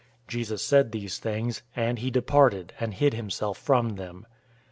Jesus 0.27 0.63
said 0.65 0.91
these 0.91 1.19
things, 1.19 1.61
and 1.75 1.99
he 1.99 2.09
departed 2.09 2.73
and 2.79 2.91
hid 2.95 3.13
himself 3.13 3.59
from 3.59 3.97
them. 3.97 4.25